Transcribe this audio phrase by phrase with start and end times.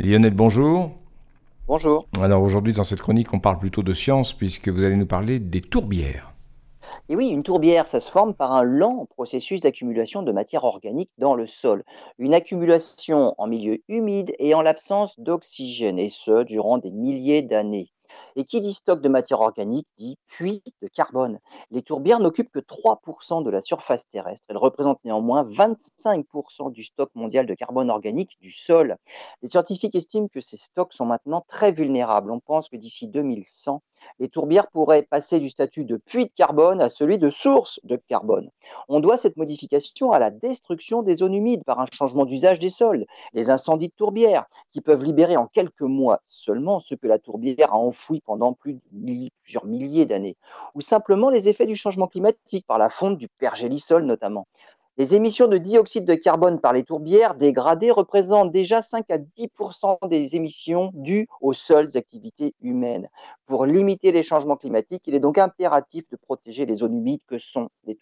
[0.00, 0.92] Lionel, bonjour.
[1.66, 2.06] Bonjour.
[2.22, 5.40] Alors aujourd'hui, dans cette chronique, on parle plutôt de science puisque vous allez nous parler
[5.40, 6.34] des tourbières.
[7.08, 11.10] Et oui, une tourbière, ça se forme par un lent processus d'accumulation de matière organique
[11.18, 11.82] dans le sol.
[12.18, 17.90] Une accumulation en milieu humide et en l'absence d'oxygène, et ce, durant des milliers d'années.
[18.38, 21.40] Et qui dit stock de matière organique dit puits de carbone.
[21.72, 24.44] Les tourbières n'occupent que 3% de la surface terrestre.
[24.48, 28.96] Elles représentent néanmoins 25% du stock mondial de carbone organique du sol.
[29.42, 32.30] Les scientifiques estiment que ces stocks sont maintenant très vulnérables.
[32.30, 33.82] On pense que d'ici 2100,
[34.18, 37.96] les tourbières pourraient passer du statut de puits de carbone à celui de source de
[37.96, 38.50] carbone.
[38.88, 42.70] On doit cette modification à la destruction des zones humides par un changement d'usage des
[42.70, 47.18] sols, les incendies de tourbières, qui peuvent libérer en quelques mois seulement ce que la
[47.18, 50.36] tourbière a enfoui pendant plus de plusieurs milliers d'années,
[50.74, 54.46] ou simplement les effets du changement climatique par la fonte du pergélisol notamment.
[54.98, 59.48] Les émissions de dioxyde de carbone par les tourbières dégradées représentent déjà 5 à 10
[60.08, 63.08] des émissions dues aux seules activités humaines.
[63.46, 67.38] Pour limiter les changements climatiques, il est donc impératif de protéger les zones humides que
[67.38, 67.96] sont les.